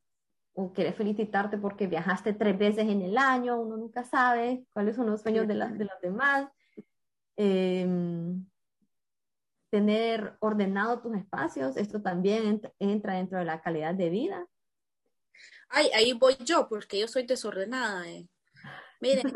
[0.53, 5.07] o quieres felicitarte porque viajaste tres veces en el año, uno nunca sabe cuáles son
[5.07, 6.49] los sueños de, de los demás.
[7.35, 8.45] Em,
[9.69, 14.47] tener ordenado tus espacios, esto también entra dentro de la calidad de vida.
[15.67, 18.07] Ay, ahí voy yo, porque yo soy desordenada.
[18.07, 18.29] Eh.
[18.99, 19.33] Miren,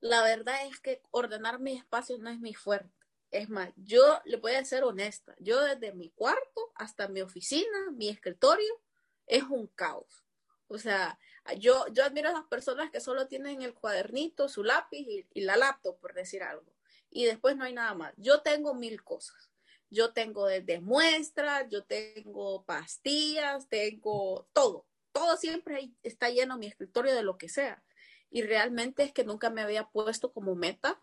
[0.00, 2.90] la verdad es que ordenar mis espacios no es mi fuerte.
[3.30, 7.90] Es más, yo le voy a ser honesta, yo desde mi cuarto hasta mi oficina,
[7.92, 8.80] mi escritorio,
[9.26, 10.24] es un caos.
[10.68, 11.18] O sea,
[11.58, 15.56] yo, yo admiro a las personas que solo tienen el cuadernito, su lápiz y la
[15.56, 16.72] laptop, por decir algo
[17.12, 18.12] y después no hay nada más.
[18.16, 19.50] Yo tengo mil cosas.
[19.90, 24.86] Yo tengo desde muestras, yo tengo pastillas, tengo todo.
[25.12, 27.82] Todo siempre está lleno mi escritorio de lo que sea.
[28.32, 30.98] Y realmente es que nunca me había puesto como meta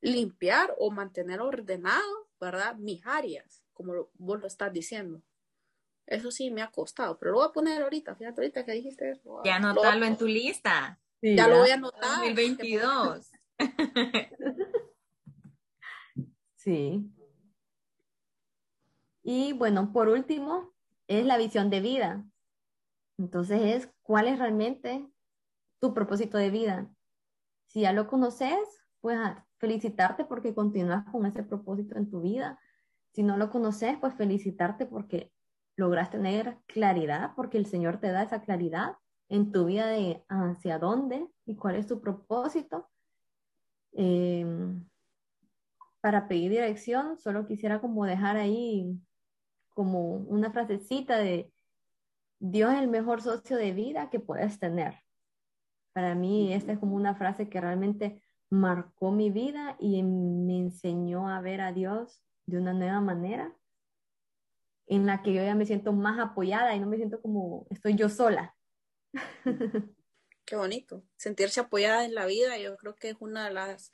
[0.00, 2.74] limpiar o mantener ordenado, ¿verdad?
[2.76, 5.22] Mis áreas, como vos lo estás diciendo.
[6.06, 9.12] Eso sí me ha costado, pero lo voy a poner ahorita, fíjate ahorita que dijiste
[9.12, 9.40] eso.
[9.44, 11.00] Ya anótalo en tu lista.
[11.22, 12.18] ya, lo voy a anotar.
[12.18, 13.30] 2022.
[16.56, 17.04] Sí.
[19.22, 20.72] Y bueno, por último,
[21.08, 22.24] es la visión de vida.
[23.18, 25.06] Entonces es cuál es realmente
[25.80, 26.90] tu propósito de vida.
[27.66, 28.58] Si ya lo conoces,
[29.00, 29.18] pues
[29.58, 32.58] felicitarte porque continúas con ese propósito en tu vida.
[33.12, 35.32] Si no lo conoces, pues felicitarte porque
[35.76, 38.96] logras tener claridad, porque el Señor te da esa claridad
[39.28, 42.88] en tu vida de hacia dónde y cuál es tu propósito.
[43.92, 44.46] Eh,
[46.00, 49.00] para pedir dirección, solo quisiera como dejar ahí
[49.74, 51.50] como una frasecita de
[52.38, 55.03] Dios es el mejor socio de vida que puedes tener.
[55.94, 61.30] Para mí esta es como una frase que realmente marcó mi vida y me enseñó
[61.30, 63.56] a ver a Dios de una nueva manera
[64.86, 67.94] en la que yo ya me siento más apoyada y no me siento como estoy
[67.94, 68.54] yo sola.
[70.44, 71.02] Qué bonito.
[71.16, 73.90] Sentirse apoyada en la vida, yo creo que es una de las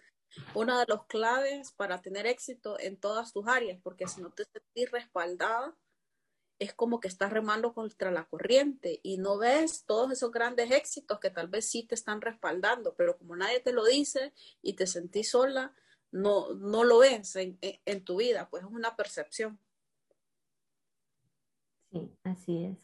[0.54, 4.90] una de claves para tener éxito en todas tus áreas, porque si no te sentís
[4.90, 5.76] respaldada,
[6.60, 11.18] es como que estás remando contra la corriente y no ves todos esos grandes éxitos
[11.18, 14.86] que tal vez sí te están respaldando, pero como nadie te lo dice y te
[14.86, 15.74] sentís sola,
[16.12, 19.58] no, no lo ves en, en tu vida, pues es una percepción.
[21.90, 22.78] Sí, así es.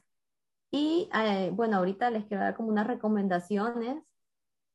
[0.70, 4.02] Y eh, bueno, ahorita les quiero dar como unas recomendaciones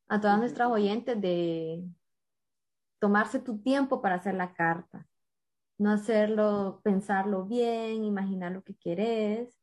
[0.08, 1.84] a todas nuestras oyentes de
[3.00, 5.08] tomarse tu tiempo para hacer la carta,
[5.82, 9.58] no hacerlo, pensarlo bien, imaginar lo que quieres,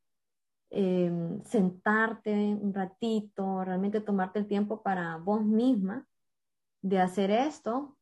[0.69, 6.05] em, sentarte un ratito, realmente tomarte el tiempo para vos misma
[6.81, 7.97] de hacer esto,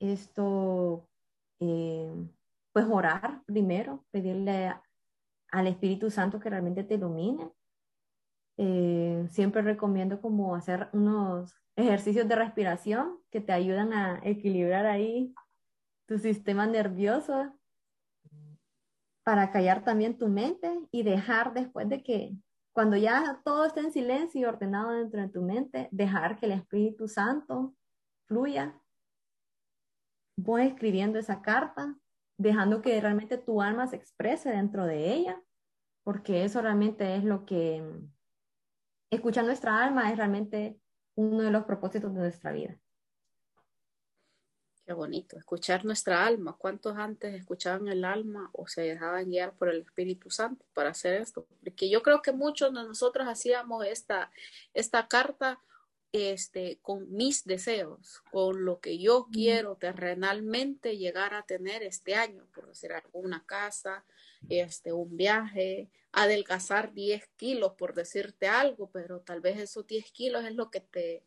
[0.00, 1.08] esto,
[1.60, 2.28] em,
[2.72, 4.74] pues orar primero, pedirle
[5.52, 7.48] al Espíritu Santo que realmente te ilumine.
[8.56, 15.32] Eh, siempre recomiendo como hacer unos ejercicios de respiración que te ayudan a equilibrar ahí
[16.12, 17.58] tu sistema nervioso
[19.24, 22.36] para callar también tu mente y dejar después de que
[22.74, 26.52] cuando ya todo esté en silencio y ordenado dentro de tu mente, dejar que el
[26.52, 27.74] Espíritu Santo
[28.26, 28.78] fluya.
[30.36, 31.96] Voy escribiendo esa carta,
[32.36, 35.42] dejando que realmente tu alma se exprese dentro de ella,
[36.04, 37.82] porque eso realmente es lo que
[39.10, 40.78] escucha nuestra alma, es realmente
[41.14, 42.78] uno de los propósitos de nuestra vida.
[44.84, 46.56] Qué bonito, escuchar nuestra alma.
[46.58, 51.20] ¿Cuántos antes escuchaban el alma o se dejaban guiar por el Espíritu Santo para hacer
[51.20, 51.46] esto?
[51.62, 54.32] Porque yo creo que muchos de nosotros hacíamos esta,
[54.74, 55.60] esta carta
[56.10, 62.44] este, con mis deseos, con lo que yo quiero terrenalmente llegar a tener este año,
[62.52, 64.04] por decir una casa,
[64.48, 70.44] este, un viaje, adelgazar 10 kilos, por decirte algo, pero tal vez esos 10 kilos
[70.44, 71.22] es lo que te,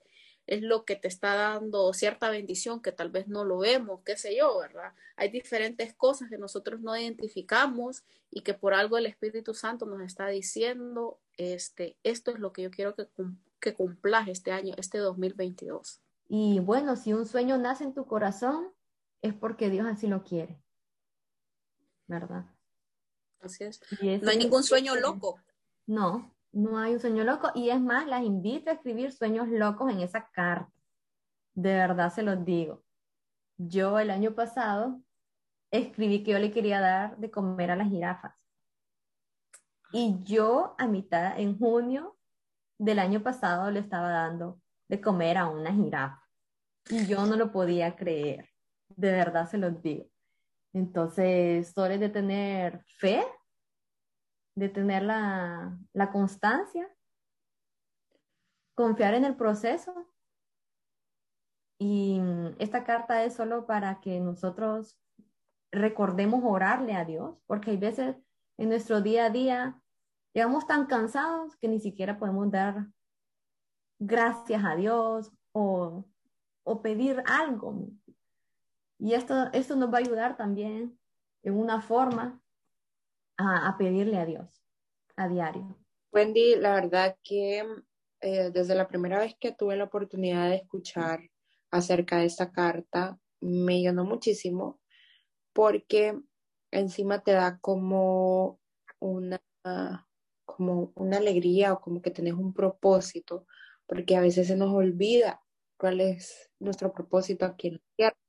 [0.47, 4.17] es lo que te está dando cierta bendición que tal vez no lo vemos, qué
[4.17, 4.93] sé yo, ¿verdad?
[5.15, 10.01] Hay diferentes cosas que nosotros no identificamos y que por algo el Espíritu Santo nos
[10.01, 13.07] está diciendo, este, esto es lo que yo quiero que,
[13.59, 16.01] que cumplas este año, este 2022.
[16.27, 18.71] Y bueno, si un sueño nace en tu corazón,
[19.21, 20.59] es porque Dios así lo quiere,
[22.07, 22.45] ¿verdad?
[23.39, 23.79] Así es.
[24.21, 25.39] No hay ningún sueño loco.
[25.87, 27.51] No, no hay un sueño loco.
[27.53, 30.71] Y es más, las invito a escribir sueños locos en esa carta.
[31.53, 32.83] De verdad se los digo.
[33.57, 35.01] Yo el año pasado
[35.69, 38.33] escribí que yo le quería dar de comer a las jirafas.
[39.91, 42.17] Y yo a mitad, en junio
[42.77, 46.21] del año pasado, le estaba dando de comer a una jirafa.
[46.89, 48.49] Y yo no lo podía creer.
[48.89, 50.05] De verdad se los digo.
[50.71, 53.25] Entonces, solo de tener fe,
[54.55, 56.89] de tener la, la constancia,
[58.73, 60.09] confiar en el proceso.
[61.77, 62.21] Y
[62.57, 64.97] esta carta es solo para que nosotros
[65.71, 68.15] recordemos orarle a Dios, porque hay veces
[68.57, 69.81] en nuestro día a día
[70.33, 72.87] llegamos tan cansados que ni siquiera podemos dar
[73.99, 76.05] gracias a Dios o,
[76.63, 77.89] o pedir algo.
[78.97, 80.97] Y esto, esto nos va a ayudar también
[81.43, 82.41] en una forma
[83.37, 84.61] a, pedirle a Dios
[85.15, 85.77] a diario.
[86.11, 87.65] Wendy, la verdad que
[88.21, 91.19] eh, desde la primera vez que tuve la oportunidad de escuchar
[91.71, 94.79] acerca de esta carta, me llenó muchísimo
[95.53, 96.19] porque
[96.71, 98.59] encima te da como
[98.99, 99.41] una,
[100.45, 103.45] como una alegría o como que tenés un propósito,
[103.85, 105.41] porque a veces se nos olvida
[105.77, 108.24] cuál es nuestro propósito aquí en la tierra.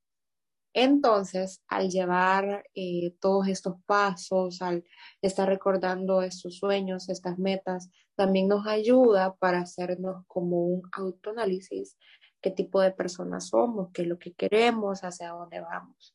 [0.78, 4.84] Entonces, al llevar eh, todos estos pasos, al
[5.22, 11.96] estar recordando estos sueños, estas metas, también nos ayuda para hacernos como un autoanálisis,
[12.42, 16.14] qué tipo de personas somos, qué es lo que queremos, hacia dónde vamos.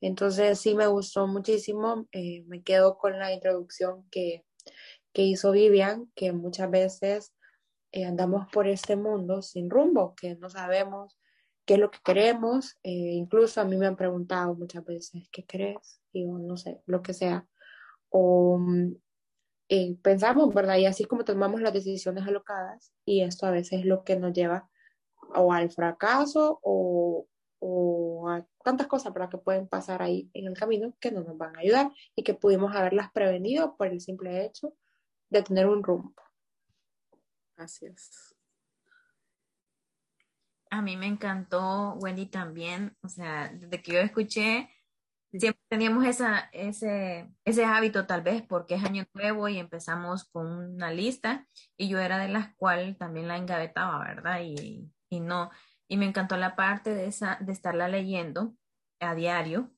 [0.00, 2.08] Entonces, sí me gustó muchísimo.
[2.10, 4.44] Eh, me quedo con la introducción que,
[5.12, 7.32] que hizo Vivian, que muchas veces
[7.92, 11.19] eh, andamos por este mundo sin rumbo, que no sabemos
[11.70, 12.76] qué es lo que queremos.
[12.82, 16.00] Eh, incluso a mí me han preguntado muchas veces, ¿qué crees?
[16.12, 17.46] Digo, no sé, lo que sea.
[18.08, 18.96] O mm,
[19.68, 20.78] eh, pensamos, ¿verdad?
[20.78, 24.32] Y así como tomamos las decisiones alocadas y esto a veces es lo que nos
[24.32, 24.68] lleva
[25.32, 27.28] o al fracaso o,
[27.60, 31.38] o a tantas cosas para que pueden pasar ahí en el camino que no nos
[31.38, 34.74] van a ayudar y que pudimos haberlas prevenido por el simple hecho
[35.28, 36.20] de tener un rumbo.
[37.56, 37.86] Así
[40.70, 44.70] a mí me encantó, Wendy también, o sea, desde que yo escuché,
[45.32, 50.46] siempre teníamos esa, ese, ese hábito tal vez porque es año nuevo y empezamos con
[50.46, 54.40] una lista y yo era de las cuales también la engavetaba, ¿verdad?
[54.42, 55.50] Y, y no,
[55.88, 58.54] y me encantó la parte de, esa, de estarla leyendo
[59.00, 59.72] a diario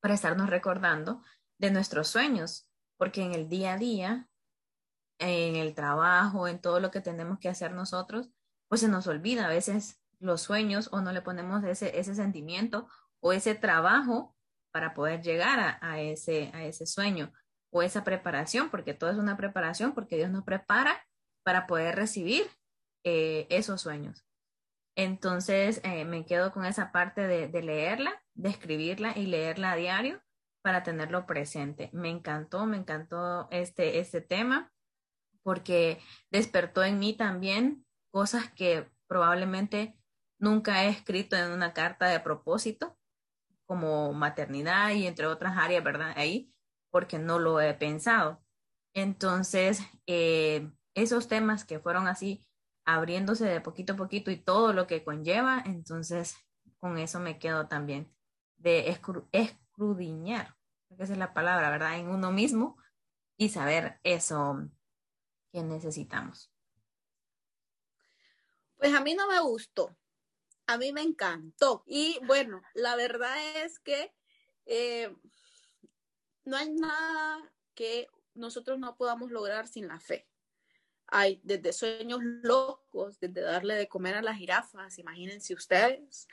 [0.00, 1.22] para estarnos recordando
[1.58, 4.28] de nuestros sueños, porque en el día a día,
[5.18, 8.30] en el trabajo, en todo lo que tenemos que hacer nosotros,
[8.68, 12.88] pues se nos olvida a veces los sueños o no le ponemos ese, ese sentimiento
[13.20, 14.36] o ese trabajo
[14.72, 17.32] para poder llegar a, ese, a ese sueño
[17.70, 21.06] o esa preparación, porque todo es una preparación, porque Dios nos prepara
[21.42, 22.48] para poder recibir
[23.04, 24.24] eh, esos sueños.
[24.96, 30.22] Entonces eh, me quedo con esa parte de, leerla, de escribirla y leerla a diario
[30.62, 31.90] para tenerlo presente.
[31.92, 34.72] Me encantó, me encantó este, este tema
[35.42, 36.00] porque
[36.30, 39.97] despertó en mí también cosas que probablemente
[40.38, 42.96] Nunca he escrito en una carta de propósito
[43.66, 46.14] como maternidad y entre otras áreas, ¿verdad?
[46.16, 46.52] Ahí,
[46.90, 48.42] porque no lo he pensado.
[48.94, 52.46] Entonces, eh, esos temas que fueron así
[52.84, 56.36] abriéndose de poquito a poquito y todo lo que conlleva, entonces
[56.78, 58.10] con eso me quedo también,
[58.56, 58.96] de
[59.32, 60.56] escrudiñar,
[60.88, 61.98] esa es la palabra, ¿verdad?
[61.98, 62.78] En uno mismo
[63.36, 64.68] y saber eso
[65.52, 66.52] que necesitamos.
[68.78, 69.94] Pues a mí no me gustó,
[70.68, 71.82] a mí me encantó.
[71.86, 74.12] Y bueno, la verdad es que
[74.66, 75.10] eh,
[76.44, 80.28] no hay nada que nosotros no podamos lograr sin la fe.
[81.06, 86.28] Hay desde sueños locos, desde darle de comer a las jirafas, imagínense ustedes,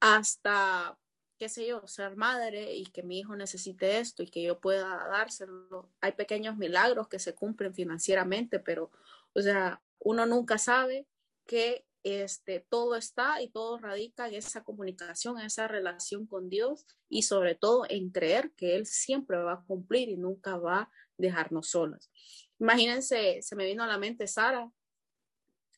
[0.00, 0.98] hasta,
[1.36, 5.08] qué sé yo, ser madre y que mi hijo necesite esto y que yo pueda
[5.10, 5.90] dárselo.
[6.00, 8.90] Hay pequeños milagros que se cumplen financieramente, pero,
[9.34, 11.06] o sea, uno nunca sabe
[11.44, 16.86] qué este, todo está y todo radica en esa comunicación, en esa relación con Dios
[17.08, 20.90] y sobre todo en creer que Él siempre va a cumplir y nunca va a
[21.16, 22.10] dejarnos solas.
[22.58, 24.70] Imagínense, se me vino a la mente Sara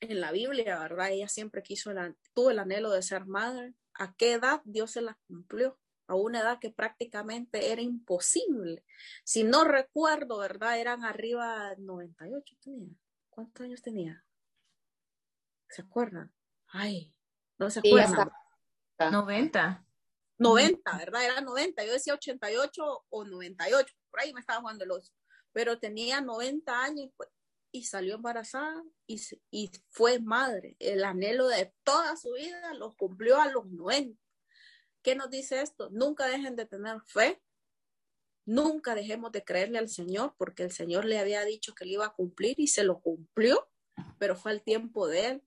[0.00, 1.10] en la Biblia, ¿verdad?
[1.10, 1.92] Ella siempre quiso,
[2.34, 3.74] tuvo el anhelo de ser madre.
[3.94, 5.78] ¿A qué edad Dios se la cumplió?
[6.06, 8.84] A una edad que prácticamente era imposible.
[9.24, 10.80] Si no recuerdo, ¿verdad?
[10.80, 12.94] Eran arriba 98 tenía.
[13.28, 14.24] ¿Cuántos años tenía?
[15.70, 16.32] ¿Se acuerdan?
[16.68, 17.14] Ay,
[17.58, 18.30] no se acuerdan.
[18.98, 19.86] 90.
[20.38, 21.24] 90, ¿verdad?
[21.24, 21.84] Era 90.
[21.84, 23.94] Yo decía 88 o 98.
[24.10, 25.12] Por ahí me estaba jugando el oso.
[25.52, 27.10] Pero tenía 90 años
[27.72, 30.76] y salió embarazada y, y fue madre.
[30.78, 34.18] El anhelo de toda su vida lo cumplió a los 90.
[35.02, 35.88] ¿Qué nos dice esto?
[35.90, 37.40] Nunca dejen de tener fe.
[38.44, 42.06] Nunca dejemos de creerle al Señor porque el Señor le había dicho que le iba
[42.06, 43.68] a cumplir y se lo cumplió,
[44.18, 45.44] pero fue el tiempo de él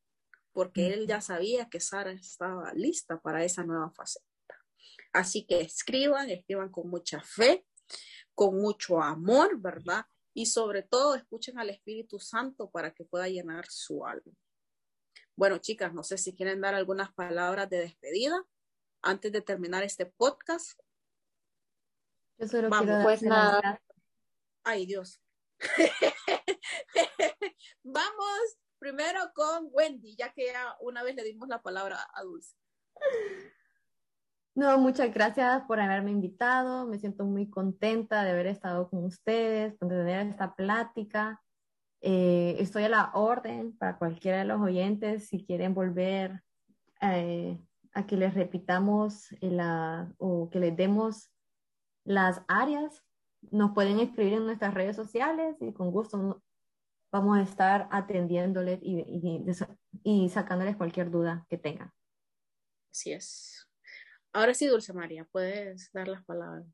[0.54, 4.26] porque él ya sabía que Sara estaba lista para esa nueva faceta.
[5.12, 7.66] Así que escriban, escriban con mucha fe,
[8.34, 10.06] con mucho amor, ¿verdad?
[10.34, 14.34] Y sobre todo escuchen al Espíritu Santo para que pueda llenar su alma.
[15.36, 18.44] Bueno, chicas, no sé si quieren dar algunas palabras de despedida
[19.02, 20.80] antes de terminar este podcast.
[22.38, 23.82] Yo solo Vamos, pues nada.
[24.64, 25.20] Ay, Dios.
[27.84, 32.54] Vamos primero con Wendy, ya que ya una vez le dimos la palabra a Dulce.
[34.56, 36.86] No, muchas gracias por haberme invitado.
[36.86, 41.42] Me siento muy contenta de haber estado con ustedes, de tener esta plática.
[42.02, 46.44] Eh, estoy a la orden para cualquiera de los oyentes si quieren volver
[47.00, 47.58] eh,
[47.94, 51.32] a que les repitamos la, o que les demos
[52.04, 53.02] las áreas.
[53.50, 56.44] Nos pueden escribir en nuestras redes sociales y con gusto
[57.14, 59.46] vamos a estar atendiéndoles y, y,
[60.04, 61.94] y sacándoles cualquier duda que tengan.
[62.92, 63.70] Así es.
[64.34, 66.66] Ahora sí, Dulce María, puedes dar las palabras.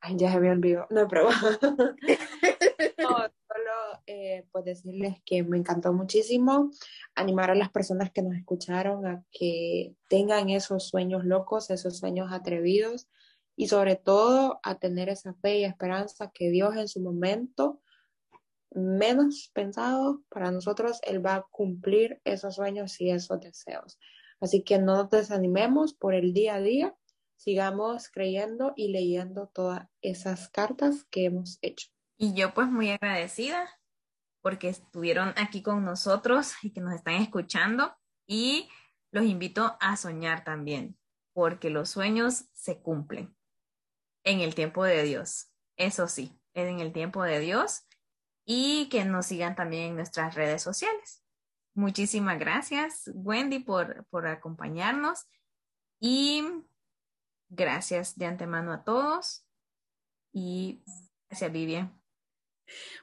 [0.00, 0.88] Ay, ya se me olvidó.
[0.90, 1.28] No, pero
[2.98, 6.72] no, solo eh, pues decirles que me encantó muchísimo
[7.14, 12.32] animar a las personas que nos escucharon a que tengan esos sueños locos, esos sueños
[12.32, 13.08] atrevidos
[13.54, 17.80] y sobre todo a tener esa fe y esperanza que Dios en su momento
[18.72, 23.98] menos pensado para nosotros, Él va a cumplir esos sueños y esos deseos.
[24.40, 26.96] Así que no nos desanimemos por el día a día,
[27.36, 31.88] sigamos creyendo y leyendo todas esas cartas que hemos hecho.
[32.16, 33.68] Y yo pues muy agradecida
[34.42, 37.94] porque estuvieron aquí con nosotros y que nos están escuchando
[38.26, 38.68] y
[39.10, 40.96] los invito a soñar también,
[41.32, 43.36] porque los sueños se cumplen
[44.24, 45.50] en el tiempo de Dios.
[45.76, 47.86] Eso sí, en el tiempo de Dios
[48.44, 51.22] y que nos sigan también en nuestras redes sociales.
[51.74, 55.26] Muchísimas gracias, Wendy, por, por acompañarnos
[56.00, 56.44] y
[57.48, 59.44] gracias de antemano a todos
[60.32, 60.82] y
[61.28, 62.00] gracias, Vivian.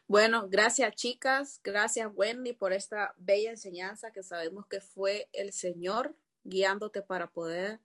[0.08, 6.16] Bueno, gracias chicas, gracias Wendy por esta bella enseñanza que sabemos que fue el Señor
[6.44, 7.82] guiándote para poder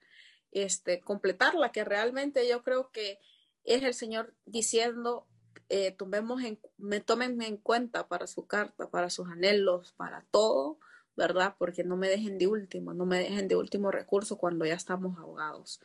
[0.53, 3.19] este, completarla, que realmente yo creo que
[3.65, 5.27] es el Señor diciendo,
[5.69, 10.79] eh, en, me tomen en cuenta para su carta, para sus anhelos, para todo,
[11.17, 11.55] ¿verdad?
[11.59, 15.19] Porque no me dejen de último, no me dejen de último recurso cuando ya estamos
[15.19, 15.81] ahogados.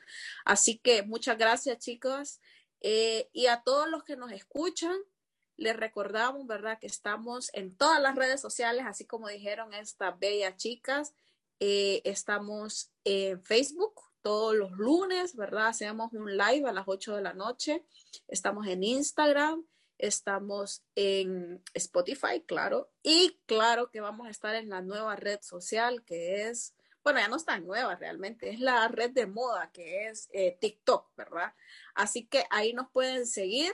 [0.46, 2.40] Así que muchas gracias, chicos.
[2.82, 4.98] Eh, y a todos los que nos escuchan,
[5.58, 6.80] les recordamos, ¿verdad?
[6.80, 11.14] Que estamos en todas las redes sociales, así como dijeron estas bellas chicas.
[11.60, 15.68] Eh, estamos en Facebook todos los lunes, ¿verdad?
[15.68, 17.86] Hacemos un live a las 8 de la noche.
[18.28, 19.66] Estamos en Instagram
[19.98, 22.92] Estamos en Spotify, claro.
[23.02, 27.28] Y claro que vamos a estar en la nueva red social que es, bueno, ya
[27.28, 31.54] no está nueva realmente, es la red de moda que es eh, TikTok, ¿verdad?
[31.96, 33.74] Así que ahí nos pueden seguir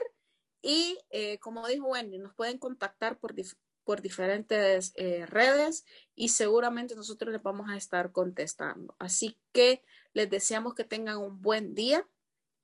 [0.62, 3.34] y eh, como dijo Wendy, nos pueden contactar por,
[3.84, 5.84] por diferentes eh, redes
[6.14, 8.96] y seguramente nosotros les vamos a estar contestando.
[8.98, 9.82] Así que
[10.14, 12.08] les deseamos que tengan un buen día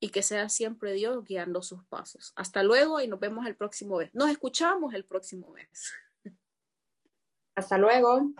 [0.00, 2.32] y que sea siempre Dios guiando sus pasos.
[2.36, 4.14] Hasta luego y nos vemos el próximo mes.
[4.14, 5.92] Nos escuchamos el próximo mes.
[7.54, 8.32] Hasta luego.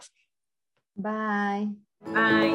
[0.95, 1.77] Bye.
[2.01, 2.55] Bye.